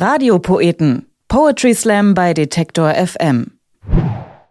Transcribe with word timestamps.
Radiopoeten. 0.00 1.06
Poetry 1.26 1.74
Slam 1.74 2.14
bei 2.14 2.32
Detektor 2.32 2.94
FM. 2.94 3.58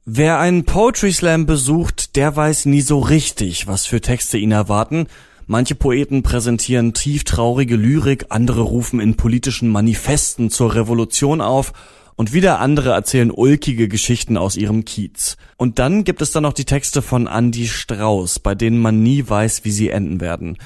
Wer 0.03 0.39
einen 0.39 0.65
Poetry 0.65 1.13
Slam 1.13 1.45
besucht, 1.45 2.17
der 2.17 2.35
weiß 2.35 2.65
nie 2.65 2.81
so 2.81 2.99
richtig, 2.99 3.65
was 3.65 3.85
für 3.85 4.01
Texte 4.01 4.37
ihn 4.37 4.51
erwarten. 4.51 5.07
Manche 5.45 5.75
Poeten 5.75 6.21
präsentieren 6.21 6.93
tieftraurige 6.93 7.77
Lyrik, 7.77 8.25
andere 8.27 8.59
rufen 8.59 8.99
in 8.99 9.15
politischen 9.15 9.69
Manifesten 9.69 10.49
zur 10.49 10.75
Revolution 10.75 11.39
auf 11.39 11.71
und 12.17 12.33
wieder 12.33 12.59
andere 12.59 12.89
erzählen 12.89 13.31
ulkige 13.31 13.87
Geschichten 13.87 14.35
aus 14.35 14.57
ihrem 14.57 14.83
Kiez. 14.83 15.37
Und 15.55 15.79
dann 15.79 16.03
gibt 16.03 16.21
es 16.21 16.33
dann 16.33 16.43
noch 16.43 16.51
die 16.51 16.65
Texte 16.65 17.01
von 17.01 17.25
Andy 17.25 17.67
Strauß, 17.67 18.39
bei 18.39 18.53
denen 18.53 18.79
man 18.79 19.01
nie 19.01 19.23
weiß, 19.25 19.63
wie 19.63 19.71
sie 19.71 19.91
enden 19.91 20.19
werden. 20.19 20.57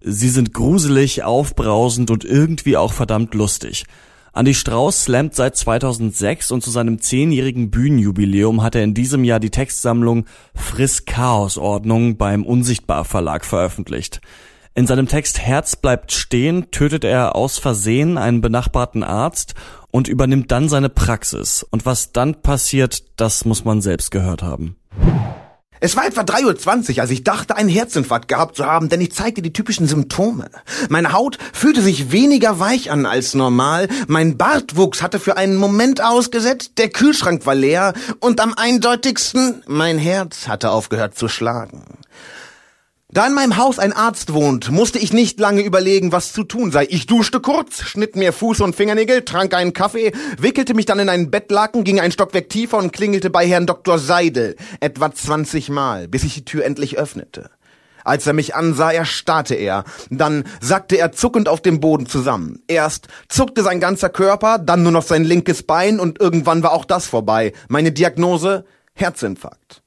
Sie 0.00 0.30
sind 0.30 0.54
gruselig, 0.54 1.24
aufbrausend 1.24 2.10
und 2.10 2.24
irgendwie 2.24 2.78
auch 2.78 2.94
verdammt 2.94 3.34
lustig. 3.34 3.84
Andy 4.32 4.54
Strauß 4.54 5.04
slammt 5.04 5.34
seit 5.34 5.56
2006 5.56 6.52
und 6.52 6.62
zu 6.62 6.70
seinem 6.70 7.00
zehnjährigen 7.00 7.70
Bühnenjubiläum 7.70 8.62
hat 8.62 8.76
er 8.76 8.84
in 8.84 8.94
diesem 8.94 9.24
Jahr 9.24 9.40
die 9.40 9.50
Textsammlung 9.50 10.26
Friss 10.54 11.04
Chaosordnung 11.04 12.16
beim 12.16 12.44
Unsichtbar 12.44 13.04
Verlag 13.04 13.44
veröffentlicht. 13.44 14.20
In 14.74 14.86
seinem 14.86 15.08
Text 15.08 15.40
Herz 15.40 15.74
bleibt 15.74 16.12
stehen 16.12 16.70
tötet 16.70 17.02
er 17.02 17.34
aus 17.34 17.58
Versehen 17.58 18.18
einen 18.18 18.40
benachbarten 18.40 19.02
Arzt 19.02 19.54
und 19.90 20.06
übernimmt 20.06 20.52
dann 20.52 20.68
seine 20.68 20.88
Praxis. 20.88 21.66
Und 21.68 21.86
was 21.86 22.12
dann 22.12 22.40
passiert, 22.40 23.02
das 23.16 23.44
muss 23.44 23.64
man 23.64 23.82
selbst 23.82 24.12
gehört 24.12 24.42
haben. 24.42 24.76
Es 25.82 25.96
war 25.96 26.06
etwa 26.06 26.20
3.20 26.20 26.96
Uhr, 26.96 27.02
als 27.02 27.10
ich 27.10 27.24
dachte, 27.24 27.56
einen 27.56 27.70
Herzinfarkt 27.70 28.28
gehabt 28.28 28.56
zu 28.56 28.66
haben, 28.66 28.90
denn 28.90 29.00
ich 29.00 29.12
zeigte 29.12 29.40
die 29.40 29.52
typischen 29.52 29.88
Symptome. 29.88 30.50
Meine 30.90 31.12
Haut 31.12 31.38
fühlte 31.54 31.80
sich 31.80 32.12
weniger 32.12 32.60
weich 32.60 32.90
an 32.90 33.06
als 33.06 33.34
normal, 33.34 33.88
mein 34.06 34.36
Bartwuchs 34.36 35.00
hatte 35.00 35.18
für 35.18 35.38
einen 35.38 35.56
Moment 35.56 36.04
ausgesetzt, 36.04 36.72
der 36.76 36.90
Kühlschrank 36.90 37.46
war 37.46 37.54
leer 37.54 37.94
und 38.20 38.40
am 38.40 38.52
eindeutigsten, 38.54 39.62
mein 39.66 39.96
Herz 39.98 40.48
hatte 40.48 40.70
aufgehört 40.70 41.16
zu 41.16 41.28
schlagen. 41.28 41.99
Da 43.12 43.26
in 43.26 43.34
meinem 43.34 43.56
Haus 43.56 43.80
ein 43.80 43.92
Arzt 43.92 44.34
wohnt, 44.34 44.70
musste 44.70 45.00
ich 45.00 45.12
nicht 45.12 45.40
lange 45.40 45.62
überlegen, 45.62 46.12
was 46.12 46.32
zu 46.32 46.44
tun 46.44 46.70
sei. 46.70 46.86
Ich 46.90 47.06
duschte 47.06 47.40
kurz, 47.40 47.82
schnitt 47.82 48.14
mir 48.14 48.32
Fuß 48.32 48.60
und 48.60 48.76
Fingernägel, 48.76 49.24
trank 49.24 49.52
einen 49.52 49.72
Kaffee, 49.72 50.12
wickelte 50.38 50.74
mich 50.74 50.86
dann 50.86 51.00
in 51.00 51.08
einen 51.08 51.28
Bettlaken, 51.28 51.82
ging 51.82 51.98
ein 51.98 52.12
Stockwerk 52.12 52.48
tiefer 52.48 52.78
und 52.78 52.92
klingelte 52.92 53.28
bei 53.28 53.44
Herrn 53.48 53.66
Dr. 53.66 53.98
Seidel 53.98 54.54
etwa 54.78 55.12
20 55.12 55.70
Mal, 55.70 56.06
bis 56.06 56.22
ich 56.22 56.34
die 56.34 56.44
Tür 56.44 56.64
endlich 56.64 56.98
öffnete. 56.98 57.50
Als 58.04 58.28
er 58.28 58.32
mich 58.32 58.54
ansah, 58.54 58.92
erstarrte 58.92 59.56
er. 59.56 59.82
Dann 60.10 60.44
sackte 60.60 60.96
er 60.96 61.10
zuckend 61.10 61.48
auf 61.48 61.60
dem 61.60 61.80
Boden 61.80 62.06
zusammen. 62.06 62.62
Erst 62.68 63.08
zuckte 63.28 63.64
sein 63.64 63.80
ganzer 63.80 64.08
Körper, 64.08 64.58
dann 64.58 64.84
nur 64.84 64.92
noch 64.92 65.02
sein 65.02 65.24
linkes 65.24 65.64
Bein 65.64 65.98
und 65.98 66.20
irgendwann 66.20 66.62
war 66.62 66.70
auch 66.70 66.84
das 66.84 67.06
vorbei. 67.06 67.54
Meine 67.66 67.90
Diagnose? 67.90 68.64
Herzinfarkt. 68.94 69.82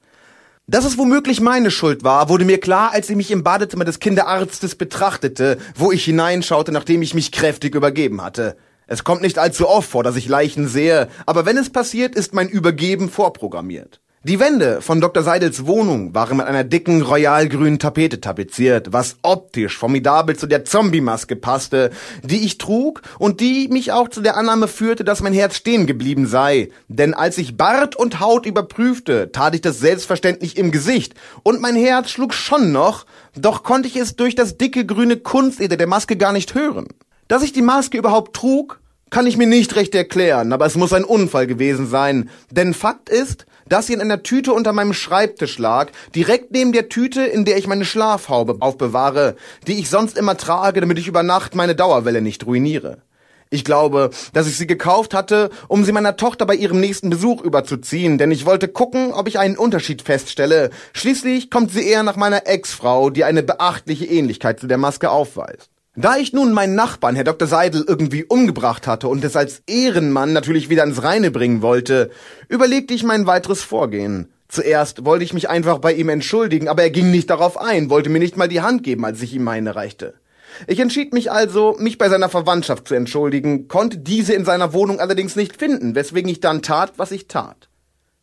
Dass 0.66 0.86
es 0.86 0.96
womöglich 0.96 1.42
meine 1.42 1.70
Schuld 1.70 2.04
war, 2.04 2.30
wurde 2.30 2.46
mir 2.46 2.58
klar, 2.58 2.92
als 2.92 3.10
ich 3.10 3.16
mich 3.16 3.30
im 3.30 3.42
Badezimmer 3.42 3.84
des 3.84 3.98
Kinderarztes 3.98 4.76
betrachtete, 4.76 5.58
wo 5.74 5.92
ich 5.92 6.06
hineinschaute, 6.06 6.72
nachdem 6.72 7.02
ich 7.02 7.12
mich 7.12 7.32
kräftig 7.32 7.74
übergeben 7.74 8.22
hatte. 8.22 8.56
Es 8.86 9.04
kommt 9.04 9.20
nicht 9.20 9.38
allzu 9.38 9.68
oft 9.68 9.90
vor, 9.90 10.02
dass 10.02 10.16
ich 10.16 10.26
Leichen 10.26 10.66
sehe, 10.66 11.08
aber 11.26 11.44
wenn 11.44 11.58
es 11.58 11.68
passiert, 11.68 12.14
ist 12.14 12.32
mein 12.32 12.48
Übergeben 12.48 13.10
vorprogrammiert. 13.10 14.00
Die 14.26 14.40
Wände 14.40 14.80
von 14.80 15.02
Dr. 15.02 15.22
Seidels 15.22 15.66
Wohnung 15.66 16.14
waren 16.14 16.38
mit 16.38 16.46
einer 16.46 16.64
dicken 16.64 17.02
royalgrünen 17.02 17.78
Tapete 17.78 18.22
tapeziert, 18.22 18.90
was 18.90 19.16
optisch 19.20 19.76
formidabel 19.76 20.34
zu 20.34 20.46
der 20.46 20.64
Zombie-Maske 20.64 21.36
passte, 21.36 21.90
die 22.22 22.46
ich 22.46 22.56
trug 22.56 23.02
und 23.18 23.40
die 23.40 23.68
mich 23.68 23.92
auch 23.92 24.08
zu 24.08 24.22
der 24.22 24.38
Annahme 24.38 24.66
führte, 24.66 25.04
dass 25.04 25.20
mein 25.20 25.34
Herz 25.34 25.56
stehen 25.56 25.86
geblieben 25.86 26.26
sei. 26.26 26.70
Denn 26.88 27.12
als 27.12 27.36
ich 27.36 27.58
Bart 27.58 27.96
und 27.96 28.18
Haut 28.18 28.46
überprüfte, 28.46 29.30
tat 29.30 29.56
ich 29.56 29.60
das 29.60 29.78
selbstverständlich 29.78 30.56
im 30.56 30.70
Gesicht 30.70 31.12
und 31.42 31.60
mein 31.60 31.76
Herz 31.76 32.08
schlug 32.08 32.32
schon 32.32 32.72
noch, 32.72 33.04
doch 33.36 33.62
konnte 33.62 33.88
ich 33.88 33.96
es 33.96 34.16
durch 34.16 34.34
das 34.34 34.56
dicke 34.56 34.86
grüne 34.86 35.18
Kunstleder 35.18 35.76
der 35.76 35.86
Maske 35.86 36.16
gar 36.16 36.32
nicht 36.32 36.54
hören. 36.54 36.88
Dass 37.28 37.42
ich 37.42 37.52
die 37.52 37.60
Maske 37.60 37.98
überhaupt 37.98 38.34
trug, 38.34 38.80
kann 39.10 39.26
ich 39.26 39.36
mir 39.36 39.46
nicht 39.46 39.76
recht 39.76 39.94
erklären, 39.94 40.52
aber 40.52 40.66
es 40.66 40.76
muss 40.76 40.92
ein 40.92 41.04
Unfall 41.04 41.46
gewesen 41.46 41.86
sein. 41.86 42.30
Denn 42.50 42.74
Fakt 42.74 43.08
ist, 43.08 43.46
dass 43.68 43.86
sie 43.86 43.92
in 43.92 44.00
einer 44.00 44.22
Tüte 44.22 44.52
unter 44.52 44.72
meinem 44.72 44.92
Schreibtisch 44.92 45.58
lag, 45.58 45.90
direkt 46.14 46.50
neben 46.50 46.72
der 46.72 46.88
Tüte, 46.88 47.24
in 47.24 47.44
der 47.44 47.56
ich 47.56 47.66
meine 47.66 47.84
Schlafhaube 47.84 48.56
aufbewahre, 48.60 49.36
die 49.66 49.78
ich 49.78 49.88
sonst 49.88 50.18
immer 50.18 50.36
trage, 50.36 50.80
damit 50.80 50.98
ich 50.98 51.08
über 51.08 51.22
Nacht 51.22 51.54
meine 51.54 51.74
Dauerwelle 51.74 52.20
nicht 52.20 52.46
ruiniere. 52.46 52.98
Ich 53.50 53.64
glaube, 53.64 54.10
dass 54.32 54.48
ich 54.48 54.56
sie 54.56 54.66
gekauft 54.66 55.14
hatte, 55.14 55.50
um 55.68 55.84
sie 55.84 55.92
meiner 55.92 56.16
Tochter 56.16 56.44
bei 56.44 56.56
ihrem 56.56 56.80
nächsten 56.80 57.08
Besuch 57.08 57.40
überzuziehen, 57.40 58.18
denn 58.18 58.32
ich 58.32 58.46
wollte 58.46 58.66
gucken, 58.66 59.12
ob 59.12 59.28
ich 59.28 59.38
einen 59.38 59.56
Unterschied 59.56 60.02
feststelle. 60.02 60.70
Schließlich 60.92 61.50
kommt 61.50 61.70
sie 61.70 61.86
eher 61.86 62.02
nach 62.02 62.16
meiner 62.16 62.48
Ex-Frau, 62.48 63.10
die 63.10 63.22
eine 63.22 63.44
beachtliche 63.44 64.06
Ähnlichkeit 64.06 64.58
zu 64.58 64.66
der 64.66 64.78
Maske 64.78 65.10
aufweist. 65.10 65.70
Da 65.96 66.16
ich 66.16 66.32
nun 66.32 66.52
meinen 66.52 66.74
Nachbarn, 66.74 67.14
Herr 67.14 67.22
Dr. 67.22 67.46
Seidel, 67.46 67.84
irgendwie 67.86 68.24
umgebracht 68.24 68.88
hatte 68.88 69.06
und 69.06 69.22
es 69.22 69.36
als 69.36 69.62
Ehrenmann 69.68 70.32
natürlich 70.32 70.68
wieder 70.68 70.82
ins 70.82 71.04
Reine 71.04 71.30
bringen 71.30 71.62
wollte, 71.62 72.10
überlegte 72.48 72.94
ich 72.94 73.04
mein 73.04 73.28
weiteres 73.28 73.62
Vorgehen. 73.62 74.32
Zuerst 74.48 75.04
wollte 75.04 75.24
ich 75.24 75.32
mich 75.32 75.48
einfach 75.48 75.78
bei 75.78 75.92
ihm 75.92 76.08
entschuldigen, 76.08 76.66
aber 76.66 76.82
er 76.82 76.90
ging 76.90 77.12
nicht 77.12 77.30
darauf 77.30 77.60
ein, 77.60 77.90
wollte 77.90 78.10
mir 78.10 78.18
nicht 78.18 78.36
mal 78.36 78.48
die 78.48 78.60
Hand 78.60 78.82
geben, 78.82 79.04
als 79.04 79.22
ich 79.22 79.34
ihm 79.34 79.44
meine 79.44 79.76
reichte. 79.76 80.14
Ich 80.66 80.80
entschied 80.80 81.12
mich 81.12 81.30
also, 81.30 81.76
mich 81.78 81.96
bei 81.96 82.08
seiner 82.08 82.28
Verwandtschaft 82.28 82.88
zu 82.88 82.96
entschuldigen, 82.96 83.68
konnte 83.68 83.98
diese 83.98 84.34
in 84.34 84.44
seiner 84.44 84.72
Wohnung 84.72 84.98
allerdings 84.98 85.36
nicht 85.36 85.56
finden, 85.56 85.94
weswegen 85.94 86.28
ich 86.28 86.40
dann 86.40 86.62
tat, 86.62 86.94
was 86.96 87.12
ich 87.12 87.28
tat. 87.28 87.68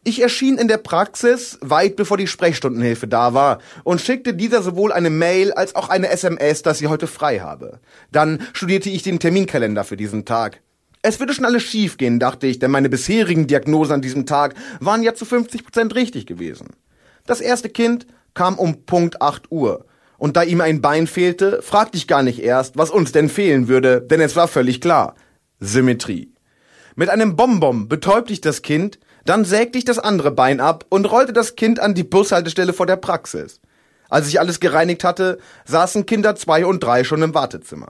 Ich 0.03 0.19
erschien 0.19 0.57
in 0.57 0.67
der 0.67 0.79
Praxis 0.79 1.59
weit 1.61 1.95
bevor 1.95 2.17
die 2.17 2.25
Sprechstundenhilfe 2.25 3.07
da 3.07 3.35
war 3.35 3.59
und 3.83 4.01
schickte 4.01 4.33
dieser 4.33 4.63
sowohl 4.63 4.91
eine 4.91 5.11
Mail 5.11 5.53
als 5.53 5.75
auch 5.75 5.89
eine 5.89 6.09
SMS, 6.09 6.63
dass 6.63 6.79
sie 6.79 6.87
heute 6.87 7.05
frei 7.05 7.39
habe. 7.39 7.79
Dann 8.11 8.41
studierte 8.53 8.89
ich 8.89 9.03
den 9.03 9.19
Terminkalender 9.19 9.83
für 9.83 9.97
diesen 9.97 10.25
Tag. 10.25 10.61
Es 11.03 11.19
würde 11.19 11.35
schon 11.35 11.45
alles 11.45 11.61
schiefgehen, 11.61 12.19
dachte 12.19 12.47
ich, 12.47 12.57
denn 12.57 12.71
meine 12.71 12.89
bisherigen 12.89 13.45
Diagnosen 13.45 13.93
an 13.93 14.01
diesem 14.01 14.25
Tag 14.25 14.55
waren 14.79 15.03
ja 15.03 15.13
zu 15.13 15.23
50 15.23 15.65
Prozent 15.65 15.93
richtig 15.93 16.25
gewesen. 16.25 16.69
Das 17.27 17.39
erste 17.39 17.69
Kind 17.69 18.07
kam 18.33 18.57
um 18.57 18.85
Punkt 18.85 19.21
8 19.21 19.51
Uhr. 19.51 19.85
Und 20.17 20.35
da 20.35 20.41
ihm 20.41 20.61
ein 20.61 20.81
Bein 20.81 21.05
fehlte, 21.05 21.61
fragte 21.61 21.97
ich 21.97 22.07
gar 22.07 22.23
nicht 22.23 22.41
erst, 22.41 22.75
was 22.75 22.89
uns 22.89 23.11
denn 23.11 23.29
fehlen 23.29 23.67
würde, 23.67 24.01
denn 24.01 24.21
es 24.21 24.35
war 24.35 24.47
völlig 24.47 24.81
klar. 24.81 25.13
Symmetrie. 25.59 26.33
Mit 26.95 27.09
einem 27.09 27.35
Bonbon 27.35 27.87
betäubte 27.87 28.33
ich 28.33 28.41
das 28.41 28.63
Kind, 28.63 28.99
dann 29.25 29.45
sägte 29.45 29.77
ich 29.77 29.85
das 29.85 29.99
andere 29.99 30.31
Bein 30.31 30.59
ab 30.59 30.85
und 30.89 31.11
rollte 31.11 31.33
das 31.33 31.55
Kind 31.55 31.79
an 31.79 31.93
die 31.93 32.03
Bushaltestelle 32.03 32.73
vor 32.73 32.85
der 32.85 32.95
Praxis. 32.95 33.59
Als 34.09 34.27
ich 34.27 34.39
alles 34.39 34.59
gereinigt 34.59 35.03
hatte, 35.03 35.37
saßen 35.65 36.05
Kinder 36.05 36.35
zwei 36.35 36.65
und 36.65 36.83
drei 36.83 37.03
schon 37.03 37.21
im 37.21 37.33
Wartezimmer. 37.33 37.89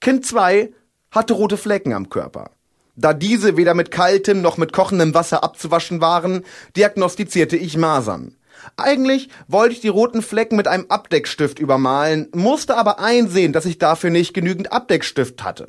Kind 0.00 0.24
zwei 0.24 0.72
hatte 1.10 1.34
rote 1.34 1.56
Flecken 1.56 1.92
am 1.92 2.08
Körper. 2.08 2.50
Da 2.96 3.14
diese 3.14 3.56
weder 3.56 3.74
mit 3.74 3.90
kaltem 3.90 4.42
noch 4.42 4.58
mit 4.58 4.72
kochendem 4.72 5.14
Wasser 5.14 5.44
abzuwaschen 5.44 6.00
waren, 6.00 6.44
diagnostizierte 6.76 7.56
ich 7.56 7.76
Masern. 7.76 8.36
Eigentlich 8.76 9.28
wollte 9.48 9.74
ich 9.74 9.80
die 9.80 9.88
roten 9.88 10.22
Flecken 10.22 10.56
mit 10.56 10.68
einem 10.68 10.86
Abdeckstift 10.88 11.58
übermalen, 11.58 12.28
musste 12.34 12.76
aber 12.76 12.98
einsehen, 13.00 13.52
dass 13.52 13.64
ich 13.64 13.78
dafür 13.78 14.10
nicht 14.10 14.34
genügend 14.34 14.72
Abdeckstift 14.72 15.42
hatte. 15.42 15.68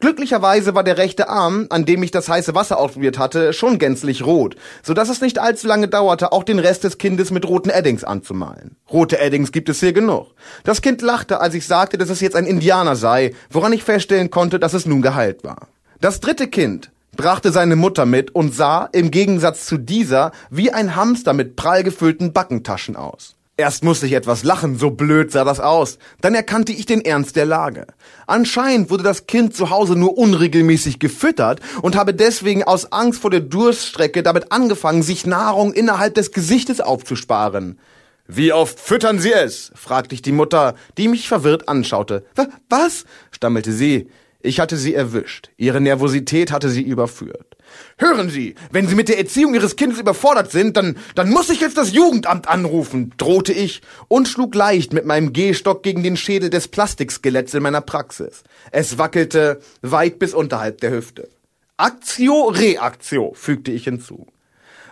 Glücklicherweise 0.00 0.74
war 0.74 0.84
der 0.84 0.98
rechte 0.98 1.28
Arm, 1.28 1.66
an 1.70 1.84
dem 1.84 2.02
ich 2.02 2.10
das 2.10 2.28
heiße 2.28 2.54
Wasser 2.54 2.78
ausprobiert 2.78 3.18
hatte, 3.18 3.52
schon 3.52 3.78
gänzlich 3.78 4.24
rot, 4.24 4.56
so 4.82 4.94
dass 4.94 5.08
es 5.08 5.20
nicht 5.20 5.38
allzu 5.38 5.66
lange 5.66 5.88
dauerte, 5.88 6.32
auch 6.32 6.44
den 6.44 6.58
Rest 6.58 6.84
des 6.84 6.98
Kindes 6.98 7.30
mit 7.30 7.46
roten 7.46 7.70
Eddings 7.70 8.04
anzumalen. 8.04 8.76
Rote 8.90 9.18
Eddings 9.18 9.52
gibt 9.52 9.68
es 9.68 9.80
hier 9.80 9.92
genug. 9.92 10.28
Das 10.64 10.82
Kind 10.82 11.02
lachte, 11.02 11.40
als 11.40 11.54
ich 11.54 11.66
sagte, 11.66 11.98
dass 11.98 12.10
es 12.10 12.20
jetzt 12.20 12.36
ein 12.36 12.46
Indianer 12.46 12.96
sei, 12.96 13.34
woran 13.50 13.72
ich 13.72 13.84
feststellen 13.84 14.30
konnte, 14.30 14.58
dass 14.58 14.74
es 14.74 14.86
nun 14.86 15.02
geheilt 15.02 15.44
war. 15.44 15.68
Das 16.00 16.20
dritte 16.20 16.48
Kind 16.48 16.90
brachte 17.16 17.52
seine 17.52 17.76
Mutter 17.76 18.06
mit 18.06 18.34
und 18.34 18.54
sah, 18.54 18.88
im 18.92 19.10
Gegensatz 19.10 19.66
zu 19.66 19.76
dieser, 19.76 20.32
wie 20.50 20.72
ein 20.72 20.96
Hamster 20.96 21.32
mit 21.32 21.56
prall 21.56 21.82
gefüllten 21.82 22.32
Backentaschen 22.32 22.96
aus. 22.96 23.36
Erst 23.60 23.84
musste 23.84 24.06
ich 24.06 24.14
etwas 24.14 24.42
lachen, 24.42 24.78
so 24.78 24.90
blöd 24.90 25.30
sah 25.30 25.44
das 25.44 25.60
aus. 25.60 25.98
Dann 26.22 26.34
erkannte 26.34 26.72
ich 26.72 26.86
den 26.86 27.04
Ernst 27.04 27.36
der 27.36 27.44
Lage. 27.44 27.86
Anscheinend 28.26 28.88
wurde 28.88 29.02
das 29.02 29.26
Kind 29.26 29.54
zu 29.54 29.68
Hause 29.68 29.96
nur 29.96 30.16
unregelmäßig 30.16 30.98
gefüttert 30.98 31.60
und 31.82 31.94
habe 31.94 32.14
deswegen 32.14 32.64
aus 32.64 32.90
Angst 32.90 33.20
vor 33.20 33.30
der 33.30 33.40
Durststrecke 33.40 34.22
damit 34.22 34.50
angefangen, 34.50 35.02
sich 35.02 35.26
Nahrung 35.26 35.74
innerhalb 35.74 36.14
des 36.14 36.32
Gesichtes 36.32 36.80
aufzusparen. 36.80 37.78
Wie 38.26 38.54
oft 38.54 38.80
füttern 38.80 39.18
Sie 39.18 39.34
es? 39.34 39.72
fragte 39.74 40.14
ich 40.14 40.22
die 40.22 40.32
Mutter, 40.32 40.74
die 40.96 41.08
mich 41.08 41.28
verwirrt 41.28 41.68
anschaute. 41.68 42.24
Was? 42.70 43.04
stammelte 43.30 43.72
sie. 43.72 44.08
Ich 44.40 44.58
hatte 44.58 44.78
sie 44.78 44.94
erwischt. 44.94 45.50
Ihre 45.58 45.82
Nervosität 45.82 46.50
hatte 46.50 46.70
sie 46.70 46.82
überführt. 46.82 47.49
Hören 47.98 48.30
Sie, 48.30 48.54
wenn 48.70 48.88
Sie 48.88 48.94
mit 48.94 49.08
der 49.08 49.18
Erziehung 49.18 49.54
Ihres 49.54 49.76
Kindes 49.76 49.98
überfordert 49.98 50.50
sind, 50.50 50.76
dann, 50.76 50.96
dann 51.14 51.30
muss 51.30 51.50
ich 51.50 51.60
jetzt 51.60 51.76
das 51.76 51.92
Jugendamt 51.92 52.48
anrufen, 52.48 53.12
drohte 53.16 53.52
ich 53.52 53.82
und 54.08 54.28
schlug 54.28 54.54
leicht 54.54 54.92
mit 54.92 55.06
meinem 55.06 55.32
Gehstock 55.32 55.82
gegen 55.82 56.02
den 56.02 56.16
Schädel 56.16 56.50
des 56.50 56.68
Plastikskeletts 56.68 57.54
in 57.54 57.62
meiner 57.62 57.80
Praxis. 57.80 58.42
Es 58.70 58.98
wackelte 58.98 59.60
weit 59.82 60.18
bis 60.18 60.34
unterhalb 60.34 60.80
der 60.80 60.92
Hüfte. 60.92 61.28
Aktio, 61.76 62.48
Reaktio, 62.48 63.32
fügte 63.34 63.72
ich 63.72 63.84
hinzu. 63.84 64.26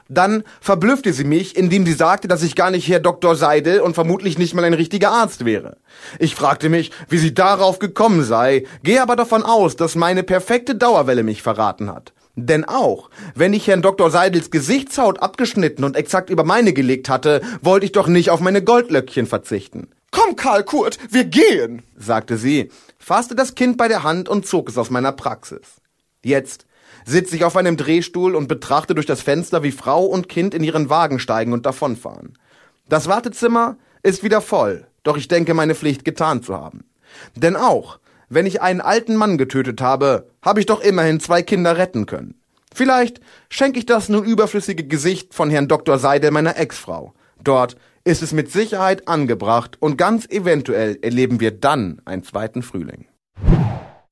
Dann 0.08 0.42
verblüffte 0.60 1.12
sie 1.12 1.24
mich, 1.24 1.54
indem 1.54 1.84
sie 1.84 1.92
sagte, 1.92 2.28
dass 2.28 2.42
ich 2.42 2.54
gar 2.54 2.70
nicht 2.70 2.88
Herr 2.88 3.00
Dr. 3.00 3.36
Seidel 3.36 3.80
und 3.80 3.94
vermutlich 3.94 4.38
nicht 4.38 4.54
mal 4.54 4.64
ein 4.64 4.72
richtiger 4.72 5.10
Arzt 5.10 5.44
wäre. 5.44 5.76
Ich 6.18 6.34
fragte 6.34 6.70
mich, 6.70 6.92
wie 7.10 7.18
sie 7.18 7.34
darauf 7.34 7.78
gekommen 7.78 8.24
sei, 8.24 8.64
gehe 8.82 9.02
aber 9.02 9.16
davon 9.16 9.42
aus, 9.42 9.76
dass 9.76 9.96
meine 9.96 10.22
perfekte 10.22 10.74
Dauerwelle 10.74 11.22
mich 11.22 11.42
verraten 11.42 11.92
hat. 11.92 12.14
Denn 12.46 12.64
auch, 12.64 13.10
wenn 13.34 13.52
ich 13.52 13.66
Herrn 13.66 13.82
Dr. 13.82 14.10
Seidels 14.12 14.52
Gesichtshaut 14.52 15.20
abgeschnitten 15.20 15.82
und 15.82 15.96
exakt 15.96 16.30
über 16.30 16.44
meine 16.44 16.72
gelegt 16.72 17.08
hatte, 17.08 17.40
wollte 17.62 17.86
ich 17.86 17.92
doch 17.92 18.06
nicht 18.06 18.30
auf 18.30 18.38
meine 18.38 18.62
Goldlöckchen 18.62 19.26
verzichten. 19.26 19.88
Komm, 20.12 20.36
Karl 20.36 20.62
Kurt, 20.62 20.98
wir 21.10 21.24
gehen, 21.24 21.82
sagte 21.96 22.36
sie, 22.36 22.70
fasste 22.98 23.34
das 23.34 23.56
Kind 23.56 23.76
bei 23.76 23.88
der 23.88 24.04
Hand 24.04 24.28
und 24.28 24.46
zog 24.46 24.68
es 24.68 24.78
aus 24.78 24.88
meiner 24.88 25.10
Praxis. 25.10 25.80
Jetzt 26.22 26.66
sitze 27.04 27.34
ich 27.34 27.44
auf 27.44 27.56
einem 27.56 27.76
Drehstuhl 27.76 28.36
und 28.36 28.46
betrachte 28.46 28.94
durch 28.94 29.06
das 29.06 29.20
Fenster, 29.20 29.64
wie 29.64 29.72
Frau 29.72 30.04
und 30.04 30.28
Kind 30.28 30.54
in 30.54 30.62
ihren 30.62 30.90
Wagen 30.90 31.18
steigen 31.18 31.52
und 31.52 31.66
davonfahren. 31.66 32.38
Das 32.88 33.08
Wartezimmer 33.08 33.76
ist 34.04 34.22
wieder 34.22 34.40
voll, 34.40 34.86
doch 35.02 35.16
ich 35.16 35.26
denke, 35.26 35.54
meine 35.54 35.74
Pflicht 35.74 36.04
getan 36.04 36.42
zu 36.42 36.54
haben. 36.54 36.84
Denn 37.34 37.56
auch, 37.56 37.98
wenn 38.28 38.46
ich 38.46 38.62
einen 38.62 38.80
alten 38.80 39.16
Mann 39.16 39.38
getötet 39.38 39.80
habe, 39.80 40.30
habe 40.42 40.60
ich 40.60 40.66
doch 40.66 40.80
immerhin 40.80 41.20
zwei 41.20 41.42
Kinder 41.42 41.76
retten 41.76 42.06
können. 42.06 42.40
Vielleicht 42.74 43.20
schenke 43.48 43.78
ich 43.78 43.86
das 43.86 44.08
nun 44.08 44.24
überflüssige 44.24 44.86
Gesicht 44.86 45.34
von 45.34 45.50
Herrn 45.50 45.68
Dr. 45.68 45.98
Seidel 45.98 46.30
meiner 46.30 46.56
Ex-Frau. 46.58 47.14
Dort 47.42 47.76
ist 48.04 48.22
es 48.22 48.32
mit 48.32 48.50
Sicherheit 48.50 49.08
angebracht 49.08 49.76
und 49.80 49.98
ganz 49.98 50.26
eventuell 50.26 50.98
erleben 51.02 51.40
wir 51.40 51.50
dann 51.50 52.00
einen 52.04 52.24
zweiten 52.24 52.62
Frühling. 52.62 53.06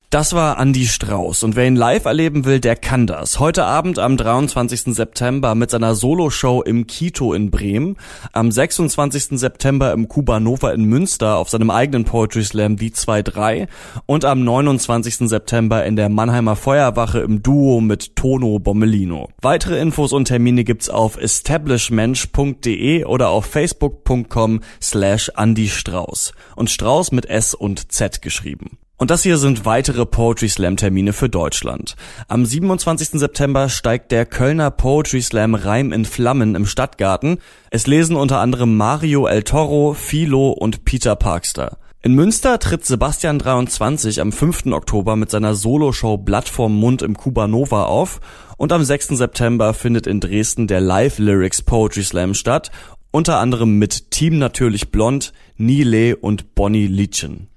Das 0.09 0.31
war 0.31 0.57
Andy 0.57 0.87
Strauß 0.87 1.43
und 1.43 1.57
wer 1.57 1.67
ihn 1.67 1.75
live 1.75 2.05
erleben 2.05 2.45
will, 2.45 2.61
der 2.61 2.77
kann 2.77 3.07
das. 3.07 3.41
Heute 3.41 3.65
Abend 3.65 3.99
am 3.99 4.15
23. 4.15 4.95
September 4.95 5.53
mit 5.53 5.69
seiner 5.69 5.95
Soloshow 5.95 6.61
im 6.61 6.87
Kito 6.87 7.33
in 7.33 7.51
Bremen, 7.51 7.97
am 8.31 8.49
26. 8.49 9.37
September 9.37 9.91
im 9.91 10.07
Kubanova 10.07 10.71
in 10.71 10.85
Münster 10.85 11.35
auf 11.35 11.49
seinem 11.49 11.69
eigenen 11.69 12.05
Poetry 12.05 12.45
Slam 12.45 12.77
Die 12.77 12.91
2-3 12.91 13.67
und 14.05 14.23
am 14.23 14.45
29. 14.45 15.27
September 15.27 15.85
in 15.85 15.97
der 15.97 16.07
Mannheimer 16.07 16.55
Feuerwache 16.55 17.19
im 17.19 17.43
Duo 17.43 17.81
mit 17.81 18.15
Tono 18.15 18.59
Bommelino. 18.59 19.27
Weitere 19.41 19.77
Infos 19.77 20.13
und 20.13 20.29
Termine 20.29 20.63
gibt's 20.63 20.87
auf 20.87 21.17
establishmensch.de 21.17 23.03
oder 23.03 23.27
auf 23.27 23.45
facebook.com 23.45 24.61
slash 24.81 25.33
Andy 25.35 25.67
Strauß 25.67 26.31
und 26.55 26.69
Strauß 26.69 27.11
mit 27.11 27.25
S 27.25 27.53
und 27.53 27.91
Z 27.91 28.21
geschrieben. 28.21 28.77
Und 28.99 29.11
das 29.11 29.21
hier 29.21 29.37
sind 29.37 29.63
weitere 29.63 30.07
Poetry 30.07 30.49
Slam 30.49 30.75
Termine 30.75 31.13
für 31.13 31.29
Deutschland. 31.29 31.95
Am 32.27 32.43
27. 32.43 33.19
September 33.19 33.69
steigt 33.69 34.11
der 34.11 34.25
Kölner 34.25 34.71
Poetry 34.71 35.21
Slam 35.21 35.53
Reim 35.53 35.93
in 35.93 36.03
Flammen 36.03 36.55
im 36.55 36.65
Stadtgarten. 36.65 37.37
Es 37.69 37.85
lesen 37.85 38.15
unter 38.15 38.39
anderem 38.39 38.75
Mario 38.75 39.27
El 39.27 39.43
Toro, 39.43 39.93
Philo 39.93 40.49
und 40.49 40.83
Peter 40.83 41.15
Parkster. 41.15 41.77
In 42.01 42.15
Münster 42.15 42.57
tritt 42.57 42.85
Sebastian 42.85 43.37
23 43.37 44.19
am 44.19 44.31
5. 44.31 44.67
Oktober 44.67 45.15
mit 45.15 45.29
seiner 45.29 45.53
Soloshow 45.53 46.17
Blatt 46.17 46.49
vorm 46.49 46.75
Mund 46.75 47.03
im 47.03 47.17
Kubanova 47.17 47.83
auf 47.83 48.19
und 48.57 48.71
am 48.71 48.83
6. 48.83 49.09
September 49.09 49.75
findet 49.75 50.07
in 50.07 50.19
Dresden 50.19 50.65
der 50.65 50.81
Live 50.81 51.19
Lyrics 51.19 51.61
Poetry 51.61 52.03
Slam 52.03 52.33
statt, 52.33 52.71
unter 53.11 53.39
anderem 53.39 53.77
mit 53.77 54.11
Team 54.11 54.37
Natürlich 54.37 54.91
Blond, 54.91 55.33
Nile 55.55 56.15
und 56.15 56.55
Bonnie 56.55 56.87
Lietchen. 56.87 57.47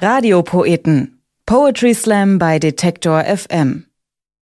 Radiopoeten. 0.00 1.20
Poetry 1.46 1.94
Slam 1.94 2.38
bei 2.38 2.58
Detektor 2.58 3.24
FM. 3.24 3.86